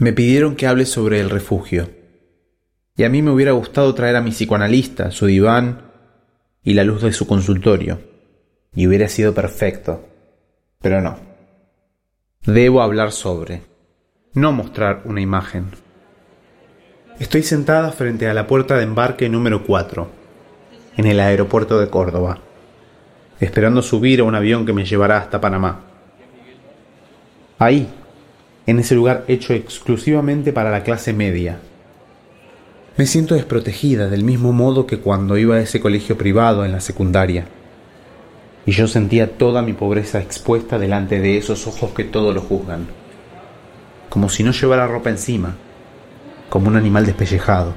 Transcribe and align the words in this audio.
Me 0.00 0.14
pidieron 0.14 0.56
que 0.56 0.66
hable 0.66 0.86
sobre 0.86 1.20
el 1.20 1.28
refugio. 1.28 1.90
Y 2.96 3.04
a 3.04 3.10
mí 3.10 3.20
me 3.20 3.32
hubiera 3.32 3.52
gustado 3.52 3.94
traer 3.94 4.16
a 4.16 4.22
mi 4.22 4.30
psicoanalista, 4.30 5.10
su 5.10 5.26
diván 5.26 5.90
y 6.62 6.72
la 6.72 6.84
luz 6.84 7.02
de 7.02 7.12
su 7.12 7.26
consultorio. 7.26 8.00
Y 8.74 8.86
hubiera 8.86 9.08
sido 9.08 9.34
perfecto. 9.34 10.08
Pero 10.80 11.02
no. 11.02 11.18
Debo 12.46 12.80
hablar 12.80 13.12
sobre, 13.12 13.60
no 14.32 14.52
mostrar 14.52 15.02
una 15.04 15.20
imagen. 15.20 15.66
Estoy 17.18 17.42
sentada 17.42 17.92
frente 17.92 18.26
a 18.26 18.32
la 18.32 18.46
puerta 18.46 18.78
de 18.78 18.84
embarque 18.84 19.28
número 19.28 19.66
4, 19.66 20.10
en 20.96 21.04
el 21.04 21.20
aeropuerto 21.20 21.78
de 21.78 21.90
Córdoba, 21.90 22.38
esperando 23.38 23.82
subir 23.82 24.20
a 24.20 24.24
un 24.24 24.34
avión 24.34 24.64
que 24.64 24.72
me 24.72 24.86
llevará 24.86 25.18
hasta 25.18 25.42
Panamá. 25.42 25.84
Ahí, 27.58 27.86
en 28.66 28.78
ese 28.78 28.94
lugar 28.94 29.24
hecho 29.28 29.52
exclusivamente 29.54 30.52
para 30.52 30.70
la 30.70 30.82
clase 30.82 31.12
media. 31.12 31.58
Me 32.96 33.06
siento 33.06 33.34
desprotegida 33.34 34.08
del 34.08 34.24
mismo 34.24 34.52
modo 34.52 34.86
que 34.86 34.98
cuando 34.98 35.38
iba 35.38 35.56
a 35.56 35.60
ese 35.60 35.80
colegio 35.80 36.18
privado 36.18 36.64
en 36.64 36.72
la 36.72 36.80
secundaria. 36.80 37.46
Y 38.66 38.72
yo 38.72 38.86
sentía 38.86 39.38
toda 39.38 39.62
mi 39.62 39.72
pobreza 39.72 40.20
expuesta 40.20 40.78
delante 40.78 41.20
de 41.20 41.38
esos 41.38 41.66
ojos 41.66 41.92
que 41.92 42.04
todo 42.04 42.32
lo 42.32 42.42
juzgan. 42.42 42.86
Como 44.08 44.28
si 44.28 44.42
no 44.42 44.52
llevara 44.52 44.86
ropa 44.86 45.08
encima, 45.08 45.56
como 46.50 46.68
un 46.68 46.76
animal 46.76 47.06
despellejado. 47.06 47.74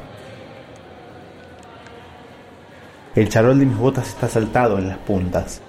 El 3.15 3.29
charol 3.29 3.59
de 3.59 3.65
mis 3.65 3.77
botas 3.77 4.09
está 4.09 4.27
saltado 4.27 4.79
en 4.79 4.89
las 4.89 4.97
puntas 4.97 5.61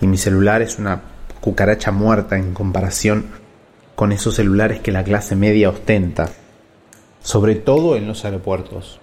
y 0.00 0.06
mi 0.06 0.18
celular 0.18 0.60
es 0.60 0.78
una 0.78 1.00
cucaracha 1.40 1.90
muerta 1.90 2.36
en 2.36 2.52
comparación 2.52 3.45
con 3.96 4.12
esos 4.12 4.34
celulares 4.34 4.80
que 4.80 4.92
la 4.92 5.02
clase 5.02 5.34
media 5.34 5.70
ostenta, 5.70 6.28
sobre 7.22 7.54
todo 7.54 7.96
en 7.96 8.06
los 8.06 8.24
aeropuertos. 8.26 9.00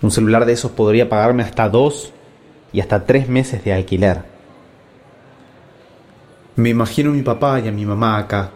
Un 0.00 0.12
celular 0.12 0.46
de 0.46 0.52
esos 0.52 0.70
podría 0.70 1.08
pagarme 1.08 1.42
hasta 1.42 1.68
dos 1.68 2.12
y 2.72 2.80
hasta 2.80 3.04
tres 3.04 3.28
meses 3.28 3.64
de 3.64 3.72
alquiler. 3.72 4.22
Me 6.54 6.70
imagino 6.70 7.10
a 7.10 7.14
mi 7.14 7.22
papá 7.22 7.58
y 7.58 7.66
a 7.66 7.72
mi 7.72 7.84
mamá 7.84 8.16
acá, 8.16 8.50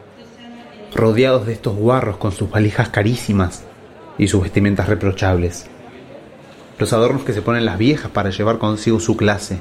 rodeados 0.94 1.46
de 1.46 1.52
estos 1.52 1.74
guarros 1.74 2.16
con 2.16 2.30
sus 2.30 2.48
valijas 2.48 2.88
carísimas 2.88 3.64
y 4.18 4.28
sus 4.28 4.42
vestimentas 4.42 4.88
reprochables. 4.88 5.66
Los 6.78 6.92
adornos 6.92 7.24
que 7.24 7.32
se 7.32 7.42
ponen 7.42 7.64
las 7.64 7.76
viejas 7.76 8.12
para 8.12 8.30
llevar 8.30 8.58
consigo 8.58 9.00
su 9.00 9.16
clase, 9.16 9.58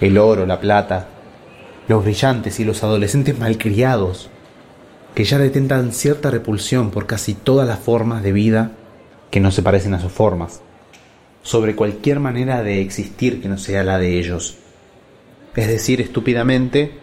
el 0.00 0.16
oro, 0.16 0.46
la 0.46 0.60
plata, 0.60 1.08
los 1.88 2.04
brillantes 2.04 2.58
y 2.58 2.64
los 2.64 2.82
adolescentes 2.82 3.38
malcriados 3.38 4.30
que 5.18 5.24
ya 5.24 5.36
detentan 5.36 5.90
cierta 5.90 6.30
repulsión 6.30 6.92
por 6.92 7.06
casi 7.06 7.34
todas 7.34 7.66
las 7.66 7.80
formas 7.80 8.22
de 8.22 8.30
vida 8.30 8.70
que 9.32 9.40
no 9.40 9.50
se 9.50 9.64
parecen 9.64 9.92
a 9.94 10.00
sus 10.00 10.12
formas, 10.12 10.62
sobre 11.42 11.74
cualquier 11.74 12.20
manera 12.20 12.62
de 12.62 12.80
existir 12.80 13.42
que 13.42 13.48
no 13.48 13.58
sea 13.58 13.82
la 13.82 13.98
de 13.98 14.16
ellos. 14.16 14.58
Es 15.56 15.66
decir, 15.66 16.00
estúpidamente, 16.00 17.00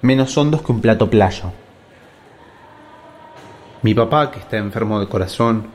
menos 0.00 0.34
hondos 0.38 0.62
que 0.62 0.72
un 0.72 0.80
plato 0.80 1.10
playo. 1.10 1.52
Mi 3.82 3.92
papá, 3.92 4.30
que 4.30 4.38
está 4.38 4.56
enfermo 4.56 4.98
de 4.98 5.08
corazón, 5.08 5.66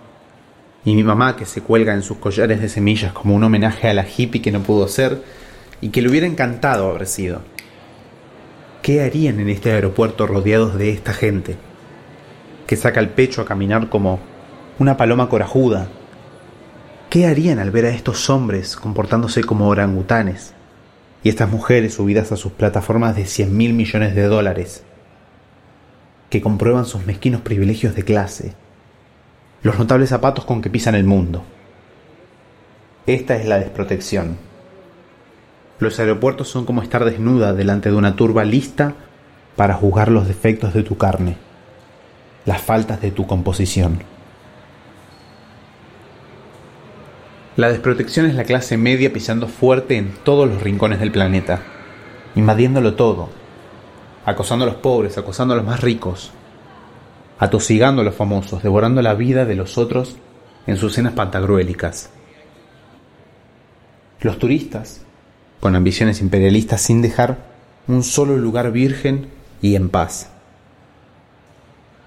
y 0.84 0.96
mi 0.96 1.04
mamá, 1.04 1.36
que 1.36 1.46
se 1.46 1.62
cuelga 1.62 1.94
en 1.94 2.02
sus 2.02 2.18
collares 2.18 2.62
de 2.62 2.70
semillas 2.70 3.14
como 3.14 3.36
un 3.36 3.44
homenaje 3.44 3.88
a 3.88 3.94
la 3.94 4.08
hippie 4.08 4.42
que 4.42 4.52
no 4.52 4.62
pudo 4.62 4.88
ser 4.88 5.22
y 5.82 5.90
que 5.90 6.02
le 6.02 6.10
hubiera 6.10 6.26
encantado 6.26 6.90
haber 6.90 7.06
sido. 7.06 7.44
¿Qué 8.90 9.04
harían 9.04 9.40
en 9.40 9.50
este 9.50 9.72
aeropuerto 9.72 10.26
rodeados 10.26 10.76
de 10.80 10.90
esta 10.90 11.14
gente? 11.14 11.58
Que 12.66 12.76
saca 12.76 13.00
el 13.00 13.10
pecho 13.10 13.44
a 13.44 13.46
caminar 13.46 13.88
como 13.88 14.20
una 14.80 14.98
paloma 14.98 15.30
corajuda. 15.30 15.90
¿Qué 17.12 17.28
harían 17.28 17.60
al 17.60 17.70
ver 17.70 17.86
a 17.86 17.92
estos 17.92 18.32
hombres 18.32 18.76
comportándose 18.76 19.44
como 19.44 19.68
orangutanes? 19.68 20.56
Y 21.22 21.30
estas 21.30 21.52
mujeres 21.52 21.94
subidas 21.94 22.32
a 22.32 22.36
sus 22.36 22.52
plataformas 22.52 23.16
de 23.16 23.28
100 23.28 23.56
mil 23.56 23.74
millones 23.74 24.16
de 24.16 24.24
dólares, 24.24 24.82
que 26.32 26.42
comprueban 26.42 26.86
sus 26.86 27.06
mezquinos 27.06 27.42
privilegios 27.42 27.94
de 27.94 28.02
clase, 28.02 28.56
los 29.62 29.78
notables 29.78 30.10
zapatos 30.10 30.46
con 30.46 30.64
que 30.64 30.72
pisan 30.72 30.96
el 30.96 31.04
mundo. 31.04 31.44
Esta 33.06 33.36
es 33.36 33.46
la 33.46 33.60
desprotección 33.60 34.49
los 35.80 36.00
aeropuertos 36.00 36.50
son 36.50 36.66
como 36.66 36.82
estar 36.82 37.06
desnuda 37.06 37.54
delante 37.54 37.90
de 37.90 37.96
una 37.96 38.16
turba 38.16 38.44
lista 38.44 38.96
para 39.56 39.76
juzgar 39.76 40.10
los 40.10 40.28
defectos 40.28 40.74
de 40.74 40.84
tu 40.84 40.98
carne, 40.98 41.38
las 42.46 42.62
faltas 42.62 43.02
de 43.02 43.12
tu 43.12 43.26
composición. 43.28 44.04
La 47.56 47.70
desprotección 47.70 48.26
es 48.26 48.36
la 48.36 48.44
clase 48.44 48.78
media 48.78 49.12
pisando 49.12 49.48
fuerte 49.48 49.98
en 49.98 50.14
todos 50.24 50.48
los 50.48 50.62
rincones 50.62 51.00
del 51.00 51.12
planeta, 51.12 51.62
invadiéndolo 52.36 52.96
todo, 52.96 53.30
acosando 54.26 54.66
a 54.66 54.70
los 54.70 54.78
pobres, 54.78 55.18
acosando 55.18 55.54
a 55.54 55.58
los 55.58 55.66
más 55.66 55.82
ricos, 55.82 56.32
atosigando 57.38 58.02
a 58.02 58.06
los 58.06 58.16
famosos, 58.16 58.64
devorando 58.64 59.02
la 59.02 59.14
vida 59.14 59.46
de 59.46 59.56
los 59.56 59.78
otros 59.78 60.18
en 60.68 60.78
sus 60.78 60.94
cenas 60.94 61.14
pantagruélicas. 61.14 62.12
Los 64.22 64.38
turistas, 64.38 65.02
con 65.60 65.76
ambiciones 65.76 66.22
imperialistas 66.22 66.82
sin 66.82 67.02
dejar 67.02 67.38
un 67.88 68.04
solo 68.04 68.38
lugar 68.38 68.72
virgen 68.72 69.28
y 69.62 69.76
en 69.76 69.90
paz. 69.90 70.30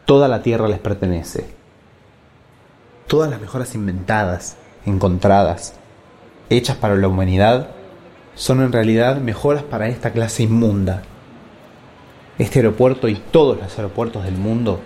Toda 0.06 0.28
la 0.28 0.42
tierra 0.42 0.68
les 0.68 0.78
pertenece. 0.78 1.46
Todas 3.06 3.30
las 3.30 3.40
mejoras 3.40 3.74
inventadas, 3.74 4.56
encontradas, 4.86 5.74
hechas 6.50 6.76
para 6.76 6.96
la 6.96 7.08
humanidad, 7.08 7.68
son 8.34 8.62
en 8.62 8.72
realidad 8.72 9.18
mejoras 9.18 9.62
para 9.62 9.88
esta 9.88 10.12
clase 10.12 10.44
inmunda. 10.44 11.02
Este 12.38 12.60
aeropuerto 12.60 13.08
y 13.08 13.16
todos 13.16 13.58
los 13.58 13.76
aeropuertos 13.78 14.24
del 14.24 14.36
mundo, 14.36 14.80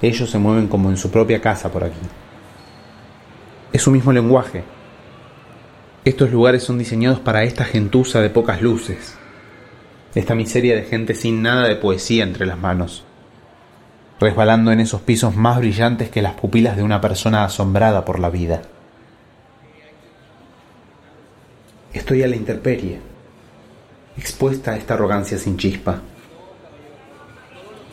ellos 0.00 0.30
se 0.30 0.38
mueven 0.38 0.68
como 0.68 0.88
en 0.88 0.96
su 0.96 1.10
propia 1.10 1.40
casa 1.40 1.70
por 1.70 1.84
aquí. 1.84 2.00
Es 3.72 3.82
su 3.82 3.90
mismo 3.90 4.12
lenguaje, 4.12 4.64
estos 6.04 6.32
lugares 6.32 6.64
son 6.64 6.78
diseñados 6.78 7.20
para 7.20 7.44
esta 7.44 7.64
gentuza 7.64 8.20
de 8.20 8.30
pocas 8.30 8.60
luces, 8.60 9.14
esta 10.16 10.34
miseria 10.34 10.74
de 10.74 10.82
gente 10.82 11.14
sin 11.14 11.42
nada 11.42 11.68
de 11.68 11.76
poesía 11.76 12.24
entre 12.24 12.44
las 12.44 12.58
manos, 12.58 13.04
resbalando 14.18 14.72
en 14.72 14.80
esos 14.80 15.00
pisos 15.00 15.36
más 15.36 15.58
brillantes 15.58 16.10
que 16.10 16.20
las 16.20 16.34
pupilas 16.34 16.76
de 16.76 16.82
una 16.82 17.00
persona 17.00 17.44
asombrada 17.44 18.04
por 18.04 18.18
la 18.18 18.30
vida. 18.30 18.62
Estoy 21.92 22.24
a 22.24 22.28
la 22.28 22.36
intemperie, 22.36 22.98
expuesta 24.16 24.72
a 24.72 24.76
esta 24.76 24.94
arrogancia 24.94 25.38
sin 25.38 25.56
chispa. 25.56 26.00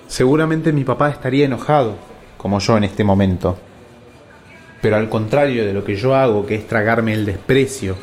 Seguramente 0.07 0.73
mi 0.73 0.83
papá 0.83 1.09
estaría 1.09 1.45
enojado, 1.45 1.95
como 2.37 2.57
yo 2.59 2.75
en 2.75 2.85
este 2.85 3.03
momento 3.03 3.59
pero 4.81 4.95
al 4.95 5.09
contrario 5.09 5.65
de 5.65 5.73
lo 5.73 5.83
que 5.83 5.95
yo 5.95 6.15
hago, 6.15 6.45
que 6.45 6.55
es 6.55 6.67
tragarme 6.67 7.13
el 7.13 7.25
desprecio, 7.25 7.95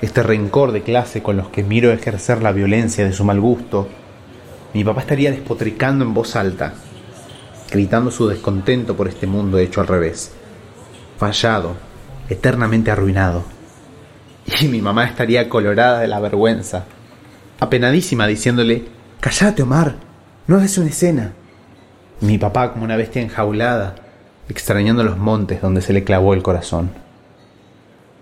este 0.00 0.22
rencor 0.22 0.72
de 0.72 0.82
clase 0.82 1.22
con 1.22 1.36
los 1.36 1.48
que 1.48 1.62
miro 1.62 1.90
ejercer 1.92 2.42
la 2.42 2.52
violencia 2.52 3.04
de 3.04 3.12
su 3.12 3.24
mal 3.24 3.40
gusto, 3.40 3.88
mi 4.74 4.84
papá 4.84 5.00
estaría 5.00 5.30
despotricando 5.30 6.04
en 6.04 6.14
voz 6.14 6.36
alta, 6.36 6.74
gritando 7.70 8.10
su 8.10 8.28
descontento 8.28 8.96
por 8.96 9.08
este 9.08 9.26
mundo 9.26 9.58
hecho 9.58 9.80
al 9.80 9.86
revés, 9.86 10.32
fallado, 11.18 11.76
eternamente 12.28 12.90
arruinado. 12.90 13.44
Y 14.60 14.68
mi 14.68 14.80
mamá 14.80 15.06
estaría 15.06 15.48
colorada 15.48 16.00
de 16.00 16.08
la 16.08 16.20
vergüenza, 16.20 16.84
apenadísima, 17.58 18.26
diciéndole, 18.26 18.84
Cállate, 19.18 19.62
Omar, 19.62 19.96
no 20.46 20.56
hagas 20.56 20.78
una 20.78 20.90
escena. 20.90 21.32
Y 22.20 22.26
mi 22.26 22.38
papá, 22.38 22.72
como 22.72 22.84
una 22.84 22.96
bestia 22.96 23.22
enjaulada, 23.22 23.96
extrañando 24.48 25.02
los 25.02 25.18
montes 25.18 25.60
donde 25.60 25.82
se 25.82 25.92
le 25.92 26.04
clavó 26.04 26.34
el 26.34 26.42
corazón. 26.42 26.90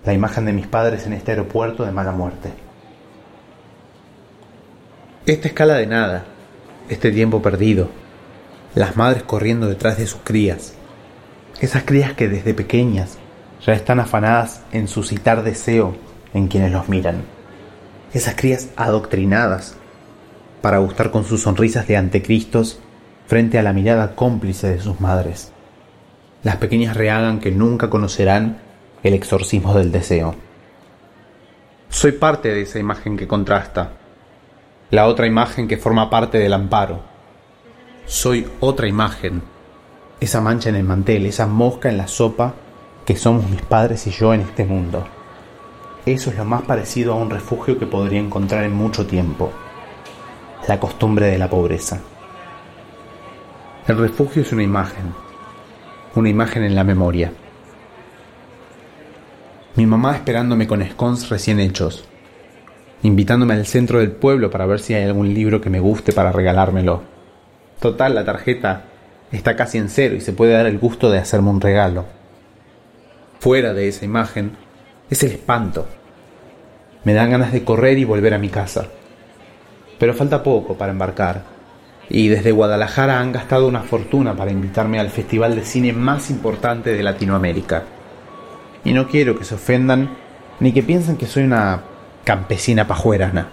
La 0.04 0.12
imagen 0.12 0.44
de 0.44 0.52
mis 0.52 0.66
padres 0.66 1.06
en 1.06 1.12
este 1.12 1.32
aeropuerto 1.32 1.84
de 1.84 1.92
mala 1.92 2.12
muerte. 2.12 2.50
Esta 5.26 5.48
escala 5.48 5.74
de 5.74 5.86
nada, 5.86 6.24
este 6.90 7.10
tiempo 7.10 7.40
perdido, 7.40 7.88
las 8.74 8.96
madres 8.96 9.22
corriendo 9.22 9.68
detrás 9.68 9.96
de 9.96 10.06
sus 10.06 10.20
crías, 10.22 10.74
esas 11.60 11.84
crías 11.84 12.12
que 12.12 12.28
desde 12.28 12.52
pequeñas 12.52 13.16
ya 13.64 13.72
están 13.72 14.00
afanadas 14.00 14.62
en 14.72 14.88
suscitar 14.88 15.42
deseo 15.42 15.96
en 16.34 16.48
quienes 16.48 16.72
los 16.72 16.90
miran, 16.90 17.22
esas 18.12 18.34
crías 18.34 18.68
adoctrinadas 18.76 19.76
para 20.60 20.78
gustar 20.78 21.10
con 21.10 21.24
sus 21.24 21.42
sonrisas 21.42 21.86
de 21.86 21.96
antecristos 21.96 22.80
frente 23.26 23.58
a 23.58 23.62
la 23.62 23.72
mirada 23.72 24.14
cómplice 24.14 24.68
de 24.68 24.80
sus 24.80 25.00
madres. 25.00 25.53
Las 26.44 26.56
pequeñas 26.56 26.94
rehagan 26.94 27.41
que 27.41 27.50
nunca 27.50 27.88
conocerán 27.88 28.58
el 29.02 29.14
exorcismo 29.14 29.73
del 29.73 29.91
deseo. 29.91 30.35
Soy 31.88 32.12
parte 32.12 32.50
de 32.50 32.61
esa 32.61 32.79
imagen 32.79 33.17
que 33.17 33.26
contrasta, 33.26 33.93
la 34.91 35.06
otra 35.06 35.26
imagen 35.26 35.67
que 35.67 35.79
forma 35.79 36.11
parte 36.11 36.37
del 36.37 36.52
amparo. 36.52 37.00
Soy 38.05 38.46
otra 38.61 38.87
imagen, 38.87 39.43
esa 40.20 40.43
mancha 40.43 40.69
en 40.69 40.76
el 40.76 40.85
mantel, 40.85 41.25
esa 41.25 41.46
mosca 41.46 41.88
en 41.88 41.96
la 41.96 42.08
sopa 42.08 42.52
que 43.06 43.17
somos 43.17 43.49
mis 43.49 43.62
padres 43.62 44.06
y 44.06 44.11
yo 44.11 44.35
en 44.35 44.43
este 44.43 44.67
mundo. 44.67 45.06
Eso 46.05 46.29
es 46.29 46.37
lo 46.37 46.44
más 46.44 46.61
parecido 46.62 47.14
a 47.14 47.17
un 47.17 47.31
refugio 47.31 47.79
que 47.79 47.87
podría 47.87 48.20
encontrar 48.20 48.64
en 48.64 48.75
mucho 48.75 49.06
tiempo, 49.06 49.50
la 50.69 50.79
costumbre 50.79 51.26
de 51.26 51.38
la 51.38 51.49
pobreza. 51.49 52.00
El 53.88 53.96
refugio 53.96 54.43
es 54.43 54.52
una 54.52 54.62
imagen, 54.62 55.23
una 56.14 56.28
imagen 56.28 56.62
en 56.62 56.75
la 56.75 56.84
memoria. 56.84 57.32
Mi 59.76 59.87
mamá 59.87 60.14
esperándome 60.14 60.66
con 60.69 60.84
scones 60.84 61.28
recién 61.28 61.58
hechos, 61.58 62.05
invitándome 63.02 63.55
al 63.55 63.66
centro 63.66 63.99
del 63.99 64.12
pueblo 64.12 64.50
para 64.50 64.66
ver 64.66 64.78
si 64.78 64.94
hay 64.94 65.05
algún 65.05 65.34
libro 65.34 65.61
que 65.61 65.70
me 65.70 65.81
guste 65.81 66.12
para 66.12 66.31
regalármelo. 66.31 67.02
Total, 67.81 68.14
la 68.14 68.25
tarjeta 68.25 68.84
está 69.32 69.56
casi 69.56 69.78
en 69.78 69.88
cero 69.88 70.14
y 70.14 70.20
se 70.20 70.32
puede 70.32 70.52
dar 70.52 70.66
el 70.66 70.78
gusto 70.78 71.11
de 71.11 71.19
hacerme 71.19 71.50
un 71.50 71.61
regalo. 71.61 72.05
Fuera 73.40 73.75
de 73.75 73.88
esa 73.88 74.05
imagen 74.05 74.52
es 75.10 75.22
el 75.25 75.32
espanto. 75.32 75.87
Me 77.02 77.12
dan 77.12 77.31
ganas 77.31 77.52
de 77.52 77.64
correr 77.64 77.99
y 77.99 78.05
volver 78.05 78.34
a 78.34 78.38
mi 78.38 78.49
casa. 78.49 78.87
Pero 79.99 80.14
falta 80.14 80.43
poco 80.43 80.78
para 80.78 80.93
embarcar 80.93 81.53
y 82.08 82.28
desde 82.28 82.52
Guadalajara 82.52 83.20
han 83.20 83.32
gastado 83.32 83.66
una 83.66 83.82
fortuna 83.82 84.36
para 84.36 84.50
invitarme 84.50 85.00
al 85.00 85.10
festival 85.10 85.56
de 85.56 85.64
cine 85.64 85.92
más 85.92 86.30
importante 86.30 86.92
de 86.92 87.02
Latinoamérica. 87.02 87.84
Y 88.84 88.92
no 88.92 89.08
quiero 89.08 89.38
que 89.38 89.44
se 89.44 89.54
ofendan 89.54 90.16
ni 90.60 90.72
que 90.72 90.82
piensen 90.82 91.16
que 91.16 91.26
soy 91.26 91.44
una 91.44 91.82
campesina 92.24 92.86
pajuerana. 92.86 93.48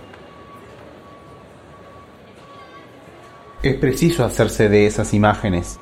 Es 3.63 3.75
preciso 3.75 4.25
hacerse 4.25 4.69
de 4.69 4.87
esas 4.87 5.13
imágenes, 5.13 5.79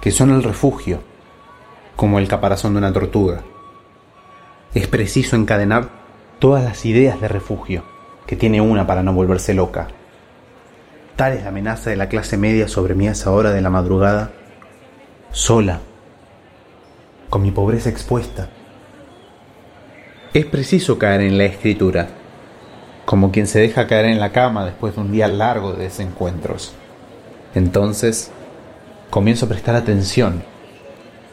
que 0.00 0.12
son 0.12 0.30
el 0.30 0.42
refugio, 0.42 1.00
como 1.96 2.18
el 2.18 2.28
caparazón 2.28 2.72
de 2.74 2.78
una 2.78 2.92
tortuga. 2.92 3.42
Es 4.74 4.86
preciso 4.86 5.34
encadenar 5.34 5.90
todas 6.38 6.62
las 6.62 6.84
ideas 6.86 7.20
de 7.20 7.28
refugio, 7.28 7.82
que 8.26 8.36
tiene 8.36 8.60
una 8.60 8.86
para 8.86 9.02
no 9.02 9.12
volverse 9.12 9.54
loca. 9.54 9.88
Tal 11.16 11.32
es 11.32 11.44
la 11.44 11.48
amenaza 11.48 11.88
de 11.88 11.96
la 11.96 12.10
clase 12.10 12.36
media 12.36 12.68
sobre 12.68 12.94
mí 12.94 13.08
a 13.08 13.12
esa 13.12 13.30
hora 13.30 13.50
de 13.50 13.62
la 13.62 13.70
madrugada, 13.70 14.32
sola, 15.30 15.80
con 17.30 17.40
mi 17.40 17.52
pobreza 17.52 17.88
expuesta. 17.88 18.50
Es 20.34 20.44
preciso 20.44 20.98
caer 20.98 21.22
en 21.22 21.38
la 21.38 21.44
escritura, 21.44 22.08
como 23.06 23.32
quien 23.32 23.46
se 23.46 23.60
deja 23.60 23.86
caer 23.86 24.04
en 24.04 24.20
la 24.20 24.32
cama 24.32 24.66
después 24.66 24.94
de 24.94 25.00
un 25.00 25.10
día 25.10 25.26
largo 25.26 25.72
de 25.72 25.84
desencuentros. 25.84 26.74
Entonces, 27.54 28.30
comienzo 29.08 29.46
a 29.46 29.48
prestar 29.48 29.74
atención, 29.74 30.42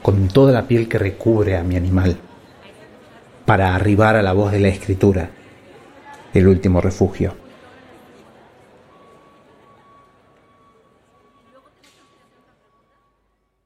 con 0.02 0.30
toda 0.30 0.54
la 0.54 0.66
piel 0.66 0.88
que 0.88 0.98
recubre 0.98 1.58
a 1.58 1.64
mi 1.64 1.76
animal, 1.76 2.16
para 3.44 3.76
arribar 3.76 4.16
a 4.16 4.24
la 4.24 4.32
voz 4.32 4.54
de 4.54 4.62
la 4.62 4.70
escritura, 4.70 5.32
el 6.34 6.48
último 6.48 6.80
refugio. 6.80 7.43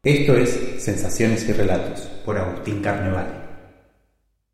Esto 0.07 0.37
es 0.37 0.57
Sensaciones 0.77 1.49
y 1.49 1.51
Relatos 1.51 2.07
por 2.23 2.37
Agustín 2.37 2.81
Carnevale. 2.81 3.36